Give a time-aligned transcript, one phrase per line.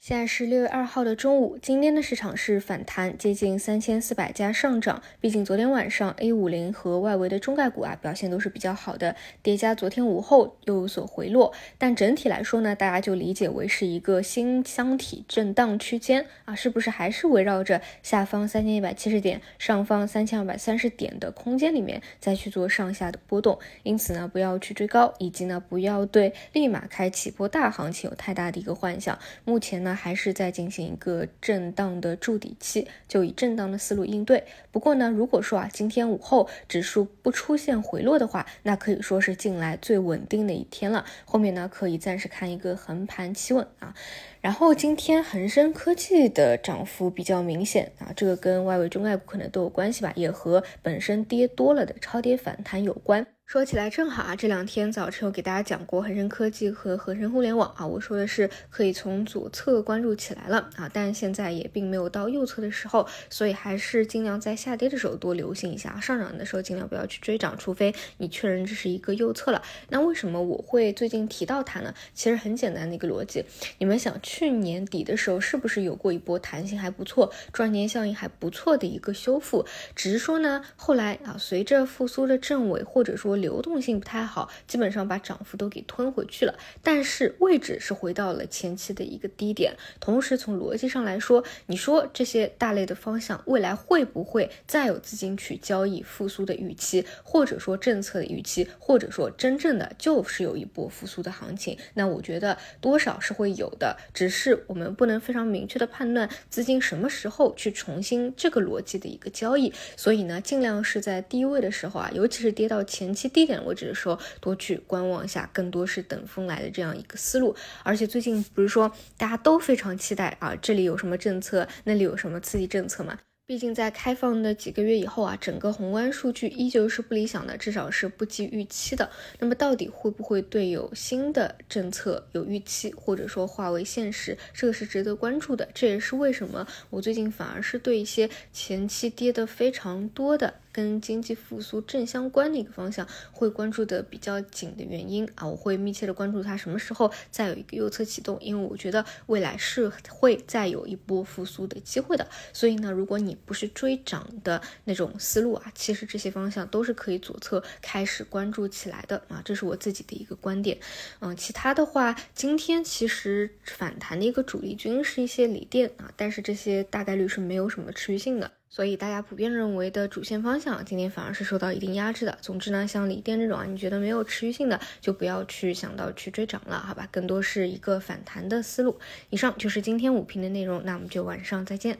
[0.00, 5.02] 现在是六月二号的中午，今天的市场是反弹，接近三千四百家上涨。
[5.20, 11.52] 毕竟昨天晚上 A 五零和外围的中概股啊表现都是比较好的，叠加昨天午后又有所回落。
[11.78, 23.58] 但整体来说呢，大家就理解为是一个新箱体震荡区间啊，是不是还是围绕着下方三千一百七十点、上方三千二百三十点的空间里面再去做上下的波动？
[23.82, 29.18] 因此呢，不要去追高，以及呢，不要对立马开启波大行情有太大的一个幻想。
[29.44, 29.87] 目前呢。
[29.88, 34.44] 那还是在进行一个震荡的筑底期，就以震荡的思路应对。
[34.70, 41.06] 不过呢，如果说啊，今天午后指数不出现回落的话，那可以说是近来最稳定的一天了。
[41.24, 43.94] 后面呢，可以暂时看一个横盘企稳啊。
[44.42, 53.26] 然后今天恒生科技的涨幅比较明显啊，这个跟外围中概股可能都有关系吧，也和本身跌多了的超跌反弹有关。
[53.48, 69.62] 说起来正好啊，这两天早晨有给大家讲过恒生科技和恒生互联网啊，我说的是可以从左侧关注起来了啊，但现在也并没有到右侧的时候，所以还是尽量在下跌的时候多留心一下，上涨的时候尽量不要去追涨，除非你确认这是一个右侧了。
[69.88, 71.94] 那为什么我会最近提到它呢？
[72.12, 73.42] 其实很简单的一个逻辑，
[73.78, 79.64] 你们想去年底的时候是不是有过一波弹性还不错、赚钱效应还不错的一个修复？
[79.96, 86.58] 只是说呢，后来啊，随着复苏的正尾或者说流动性不太好，基本上把涨幅都给吞回去了。
[86.82, 89.74] 但是位置是回到了前期的一个低点。
[90.00, 101.78] 同时从逻辑上来说，你说这些大类的方向未来会不会再有资金去交易复苏的预期，或者说政策的预期，或者说真正的就是有一波复苏的行情？
[101.94, 109.72] 那我觉得多少是会有的，只是我们不能非常明确的判断资金什么时候去重新这个逻辑的一个交易。
[109.96, 113.27] 所以呢，尽量是在低位的时候啊，尤其是跌到前期。
[113.28, 117.54] 低点位置的时候，多去观望一下，更多是等风来的这样一个思路。
[117.82, 123.18] 而且最近不是说大家都非常期待啊，这里有什么政策，那里有什么刺激政策嘛？
[123.46, 129.08] 毕竟在开放的几个月以后啊，整个宏观数据依旧是不理想的，至少是不及预期的。
[129.38, 135.66] 那么到底会不会对有新的政策有预期，或者说化为现实，这个是值得关注的。
[135.72, 140.52] 这也是为什么我最近反而是对一些前期跌的非常多的。
[140.78, 152.24] 跟经济复苏正相关的一个方向，会关注的比较紧的原因啊，我会密切的关注它什么时候再有一个右侧启动，因为我觉得未来是会再有一波复苏的机会的。
[152.52, 160.78] 所以呢，如果你不是追涨的那种思路啊，其实这些方向都是可以左侧开始关注起来的啊，这是我自己的一个观点。
[161.18, 168.57] 嗯，其他的话，今天其实反弹的一个主力军是一些锂电啊，但是这些大概率是没有什么持续性的。
[168.70, 172.38] 所以大家普遍认为的主线方向，今天反而是受到一定压制的。
[172.40, 177.08] 总之呢，像锂电这种啊，你觉得没有持续性的，就不要去想到去追涨了，好吧？
[177.10, 178.98] 更多是一个反弹的思路。
[179.30, 181.98] 以上就是今天五评的内容，那我们就晚上再见。